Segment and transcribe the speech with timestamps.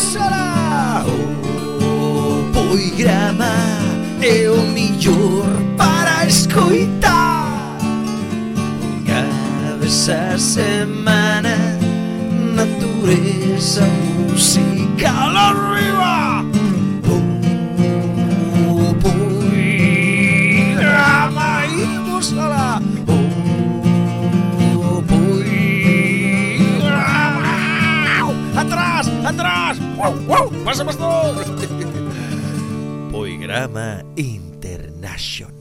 [0.00, 3.52] será o grama
[4.22, 7.78] é o melhor para escutar.
[9.06, 9.88] Cada
[10.38, 11.56] semana,
[12.54, 13.86] natureza
[14.28, 16.44] musical arriba.
[18.68, 18.94] O
[20.76, 22.59] grama e mostrará.
[29.30, 29.78] atrás!
[29.96, 30.64] ¡Wow, wow!
[30.64, 31.44] ¡Pasa, pastor!
[33.10, 35.60] Poigrama Internacional.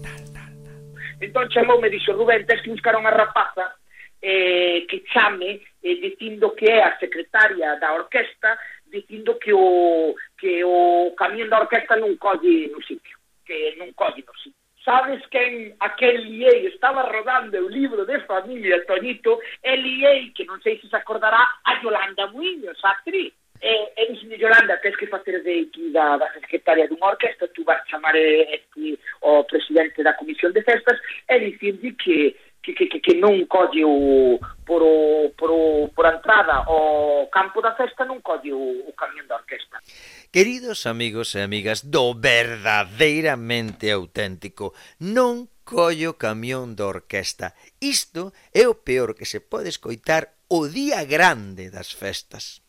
[1.21, 3.75] Entón chamou, me dixo, Rubén, tens que buscar unha rapaza
[4.23, 8.55] eh, que chame eh, dicindo que é a secretaria da orquesta
[8.87, 14.23] dicindo que o que o camión da orquesta non colle no sitio, que non colle
[14.23, 14.57] no sitio.
[14.79, 20.57] Sabes quen aquel liei estaba rodando o libro de familia Toñito, e liei, que non
[20.63, 23.35] sei se se acordará, a Yolanda Muñoz, a actriz.
[23.61, 27.63] E, e dixeme, Yolanda, tens que facer de aquí da, da secretaria dunha orquesta, tú
[27.63, 32.87] vas chamar eh, aquí o presidente da comisión de festas e dicirlle que, que, que,
[32.87, 37.75] que, que non colle o, por, o, por, o, por a entrada ao campo da
[37.75, 39.83] festa non colle o, o camión da orquesta.
[40.31, 44.71] Queridos amigos e amigas do verdadeiramente auténtico,
[45.03, 47.51] non collo camión da orquesta.
[47.83, 52.68] Isto é o peor que se pode escoitar o día grande das festas.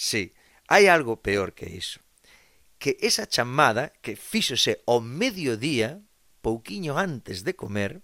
[0.00, 0.32] Sí,
[0.64, 2.00] hai algo peor que iso.
[2.80, 6.00] Que esa chamada que fíxose ao mediodía,
[6.40, 8.00] pouquiño antes de comer,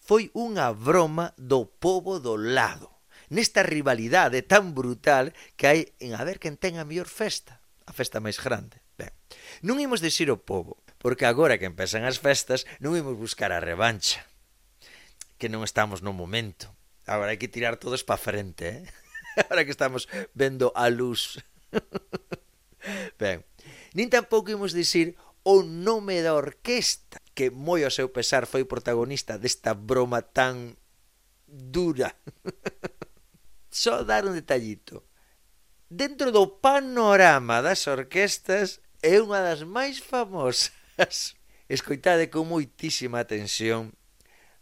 [0.00, 3.04] foi unha broma do povo do lado.
[3.28, 7.92] Nesta rivalidade tan brutal que hai en a ver quen ten a mellor festa, a
[7.92, 8.80] festa máis grande.
[8.96, 9.12] Ben,
[9.60, 13.60] non imos dicir o povo, porque agora que empezan as festas non imos buscar a
[13.60, 14.24] revancha,
[15.36, 16.72] que non estamos no momento.
[17.04, 18.99] Agora hai que tirar todos pa frente, eh?
[19.48, 21.38] Ahora que estamos vendo a luz.
[23.20, 23.44] Ben,
[23.92, 25.12] nin tampouco imos dicir
[25.44, 30.80] o nome da orquesta que moi ao seu pesar foi protagonista desta broma tan
[31.44, 32.16] dura.
[33.68, 35.04] Só dar un detallito.
[35.92, 41.36] Dentro do panorama das orquestas é unha das máis famosas.
[41.68, 43.92] Escoitade con moitísima atención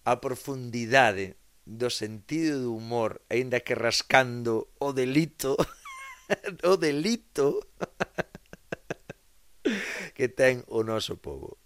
[0.03, 1.38] a profundidade
[1.69, 5.53] do sentido do humor, aínda que rascando o delito,
[6.65, 7.61] o delito
[10.17, 11.61] que ten o noso povo.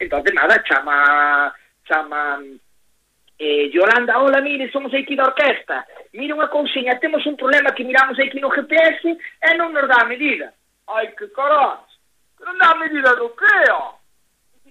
[0.00, 1.52] Entonces nada, chama
[1.84, 2.40] chama
[3.38, 5.84] eh, Yolanda, hola, mire, somos aquí da orquesta.
[6.16, 10.00] Mire unha cousinha, temos un problema que miramos aquí no GPS e non nos dá
[10.00, 10.56] a medida.
[10.88, 11.84] Ai, que carás,
[12.40, 13.76] que non dá a medida do que, ó?
[13.76, 13.92] Oh?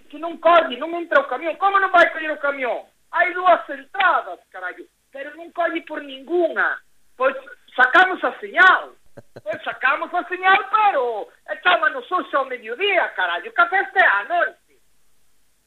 [0.09, 2.89] Que non corre, non entra o camión, como non vai coller o camión?
[3.13, 6.81] Hai dúas entradas, carallo, pero non colle por ninguna.
[7.15, 7.37] Pois
[7.77, 8.97] sacamos a señal.
[9.13, 14.73] Pois sacamos a señal, pero echámonos hoxe ao mediodía, carallo, que festa é a noite.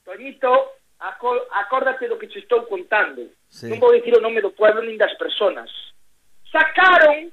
[0.05, 0.51] Toñito,
[0.99, 3.31] acórdate do que te estou contando.
[3.49, 3.71] Sí.
[3.71, 5.71] Non vou dicir o nome do pueblo nin das personas.
[6.51, 7.31] Sacaron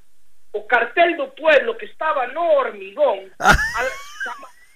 [0.54, 3.88] o cartel do pueblo que estaba no hormigón al,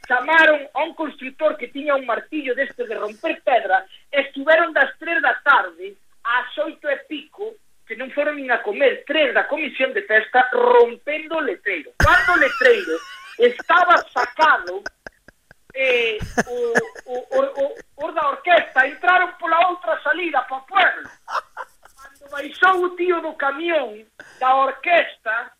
[0.08, 4.96] chamaron a un constructor que tiña un martillo deste de romper pedra e estiveron das
[4.98, 7.56] tres da tarde ás oito e pico
[7.88, 11.92] que non foron nin a comer tres da comisión de pesca rompendo o letreiro.
[12.00, 12.96] Cando o letreiro
[13.40, 14.84] estaba sacado
[15.74, 16.56] eh, o,
[17.06, 17.66] o, o, o,
[18.08, 21.08] o da orquesta entraron pola outra salida para o pueblo.
[21.28, 24.04] Cando baixou o tío do camión
[24.40, 25.52] da orquesta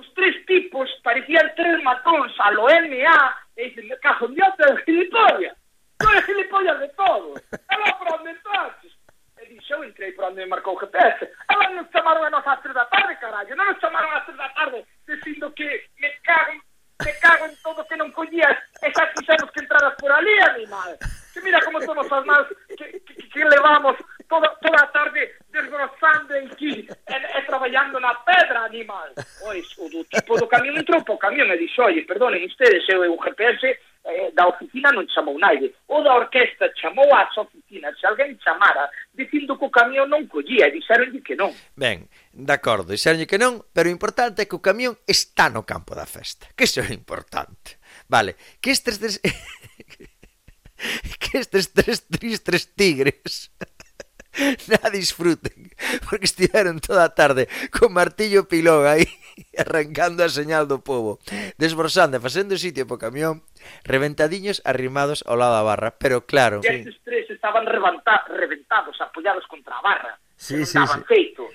[0.00, 4.54] os tres tipos parecían tres matóns a lo NA e dicen, me de en dios,
[4.58, 5.56] é gilipollas.
[6.00, 7.36] Non é gilipollas de todo.
[7.68, 8.92] Ela para onde entraches?
[9.36, 11.28] E dixo, eu entrei para onde me marcou o GPS.
[11.52, 13.52] Ela nos chamaron a nosa tres da tarde, carallo.
[13.52, 15.68] Non nos chamaron a tres da tarde dicindo que
[16.00, 16.56] me cago,
[17.04, 20.96] me cago en todo que non collías e xa quixemos que entraras por ali, animal.
[21.36, 22.48] Que mira como somos as más
[29.38, 32.84] Pois, o do tipo do camión entrou para o camión e dixo, oye, perdonen ustedes,
[32.88, 35.72] eu o GPS eh, da oficina non chamou naide.
[35.88, 40.68] O da orquesta chamou ás oficinas, se alguén chamara, dicindo que o camión non collía,
[40.68, 41.52] e dixeronlle que non.
[41.76, 45.68] Ben, de acordo, dixeronlle que non, pero o importante é que o camión está no
[45.68, 47.76] campo da festa, que iso é importante.
[48.08, 49.00] Vale, que estes...
[49.00, 49.20] Des...
[51.20, 53.52] que estes tres tristes tigres
[54.70, 55.70] na disfruten,
[56.08, 59.06] porque estiveron toda a tarde con martillo pilón aí
[59.58, 61.18] arrancando a señal do povo,
[61.58, 63.42] desbrosando e facendo sitio po camión,
[63.82, 66.62] reventadiños arrimados ao lado da barra, pero claro...
[66.62, 70.98] E Estes tres estaban reventa, reventados, apoiados contra a barra, sí, sí, sí.
[71.08, 71.50] feitos.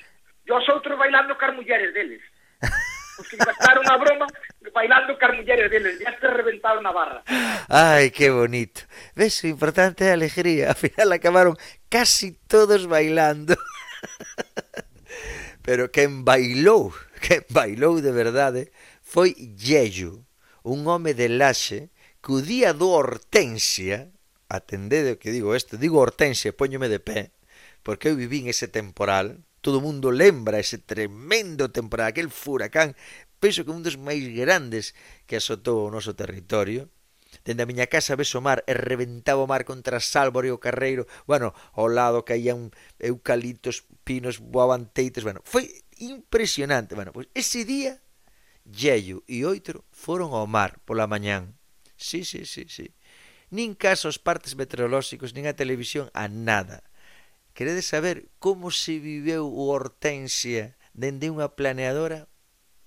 [0.46, 2.22] E os outros bailando car mulleres deles.
[3.16, 4.28] Os que gastaron a broma
[4.76, 7.24] bailando car mulleres deles, e estes reventaron a barra.
[7.72, 8.84] Ai, que bonito
[9.16, 10.70] ves, o importante é a alegría.
[10.70, 11.58] Al final acabaron
[11.90, 13.56] casi todos bailando.
[15.66, 18.62] Pero quen bailou, quen bailou de verdade,
[19.02, 20.28] foi Yello,
[20.62, 21.90] un home de Laxe,
[22.22, 24.14] que o día do Hortensia,
[24.50, 27.34] atendede o que digo isto, digo Hortensia, poñome de pé,
[27.82, 32.94] porque eu vivín ese temporal, todo mundo lembra ese tremendo temporal, aquel furacán,
[33.42, 34.94] penso que un dos máis grandes
[35.26, 36.94] que azotou o noso territorio,
[37.46, 40.58] Dende a miña casa ves o mar e reventaba o mar contra Sálvore e o
[40.58, 41.06] Carreiro.
[41.30, 45.22] Bueno, ao lado caían eucaliptos, pinos, voaban teitos.
[45.22, 46.98] Bueno, foi impresionante.
[46.98, 48.02] Bueno, pois ese día
[48.66, 51.54] Yello e Oitro foron ao mar pola mañán.
[52.02, 52.98] Sí, sí, sí, sí.
[53.54, 56.82] Nin caso aos partes meteorolóxicos, nin a televisión, a nada.
[57.54, 62.26] Queredes saber como se viveu o Hortensia dende unha planeadora?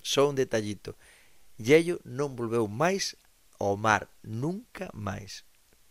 [0.03, 0.99] Só un detallito.
[1.63, 3.15] Yello non volveu máis
[3.61, 5.45] ao mar nunca máis.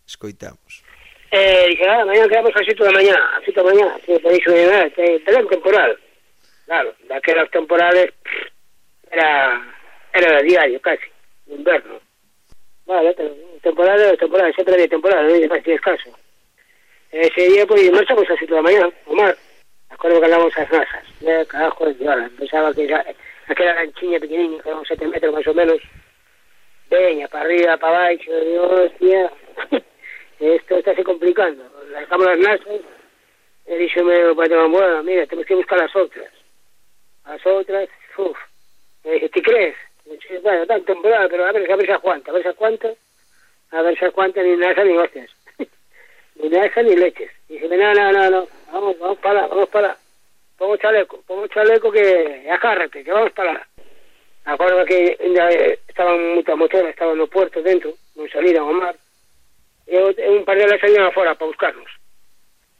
[0.08, 0.84] Escoitamos.
[1.32, 4.48] Eh, dixe, ah, mañá quedamos a xito da mañá, a xito da mañá, que podéis
[4.48, 4.94] unir,
[5.26, 6.00] tenemos temporal.
[6.66, 8.14] Claro, daquelas temporales
[9.12, 9.62] era,
[10.14, 11.08] era, de diario casi,
[11.48, 12.00] inverno.
[12.86, 13.14] Vale,
[13.62, 16.16] temporada, temporada, sempre había temporada, non é máis caso.
[17.12, 19.36] Ese día, pois, pues, marchamos a xito da mañá, o mar.
[19.92, 22.32] Acordo que andamos as nasas, né, carajo, de hora.
[22.40, 23.04] Pensaba que, ya,
[23.48, 25.80] aquela lanchiña pequeniña, que eran sete metros máis ou menos,
[26.90, 29.32] veña, para arriba, para baixo, e hostia,
[30.40, 31.64] esto está se complicando.
[31.92, 32.82] Dejamos as nasas,
[33.66, 36.32] e díxome o patrón, bueno, mira, temos que buscar as outras.
[37.26, 38.38] As outras, uff,
[39.04, 39.76] e dije, ti crees?
[40.42, 42.94] Bueno, tan temporada, pero a ver, a ver se aguanta, a ver se aguanta,
[43.72, 45.30] a ver se aguanta ni nasa ni hostias.
[46.36, 47.32] ni nasa ni leches.
[47.50, 49.98] Y dije, no, no, no, no, vamos, vamos para vamos para
[50.58, 53.68] pongo chaleco, pongo chaleco que agárrate, que vamos para.
[54.48, 58.96] Acordo que ainda eh, estaban moitas motoras, estaban no puerto dentro, non salían ao mar.
[59.84, 61.92] Eh, e eh, un par delas salían afora para buscarnos.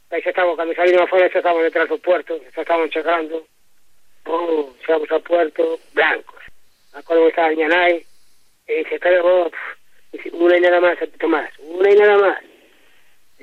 [0.08, 3.44] Aí xa estaban, cando salían afora, xa estaban detrás do puerto, xa estaban chegando.
[4.24, 6.40] Oh, chegamos ao puerto, blancos.
[6.96, 8.00] Acordo que estaba miña nai,
[8.64, 9.52] e dice, pero vos,
[10.16, 12.40] dice, una y nada más, Tomás, una y nada más.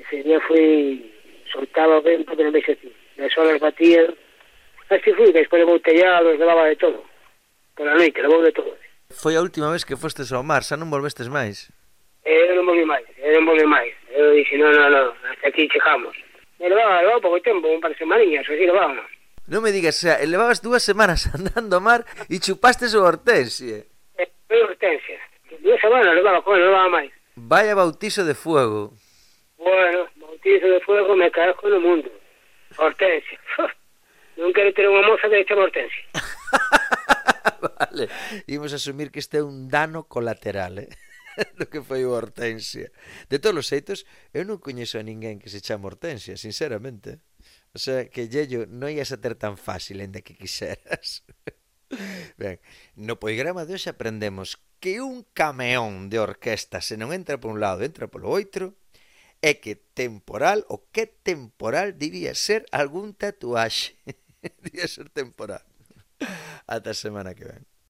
[0.02, 1.14] Ese día fui,
[1.46, 2.90] soltaba o vento que non vexe ti.
[3.22, 4.10] As olas batían,
[4.90, 7.06] así fui, que despois de botellado, levaba de todo
[7.76, 8.74] pola noite, levou de todo.
[9.12, 11.70] Foi a última vez que fostes ao mar, xa non volvestes máis?
[12.24, 13.92] Eh, eu non volvi eh, máis, eu non volvi máis.
[14.10, 16.16] Eu dixe, non, non, non, hasta aquí chegamos.
[16.58, 19.04] Me levaba, levaba pouco tempo, un par de semaninhas, así levaba.
[19.46, 23.86] Non me digas, xa, levabas dúas semanas andando ao mar e chupastes o hortensia.
[24.18, 25.20] Eh, foi hortensia.
[25.62, 27.12] Dúas semanas levaba, con, levaba máis.
[27.36, 28.96] Vaya bautizo de fuego.
[29.60, 32.10] Bueno, bautizo de fuego me cago no mundo.
[32.74, 33.38] Hortensia.
[34.40, 36.04] non quero ter unha moza que chama Hortensia.
[37.96, 38.08] vale?
[38.46, 40.92] Imos asumir que este é un dano colateral, eh?
[41.58, 42.92] do que foi o Hortensia.
[43.28, 47.20] De todos os xeitos, eu non coñezo a ninguén que se chama Hortensia, sinceramente.
[47.76, 51.24] O sea, que Yello non ia ser tan fácil enda que quixeras.
[52.34, 52.58] Ben,
[52.98, 57.62] no poigrama de hoxe aprendemos que un cameón de orquesta se non entra por un
[57.62, 58.74] lado, entra polo outro,
[59.38, 63.94] é que temporal, o que temporal diría ser algún tatuaxe.
[64.66, 65.62] diría ser temporal.
[66.66, 67.62] Ata a semana que ven.